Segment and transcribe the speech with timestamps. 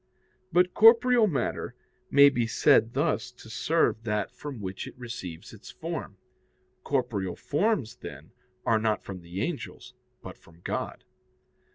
[0.51, 1.75] But corporeal matter
[2.09, 6.17] may be said thus to serve that from which it receives its form.
[6.83, 8.31] Corporeal forms, then,
[8.65, 9.93] are not from the angels,
[10.23, 11.03] but from God.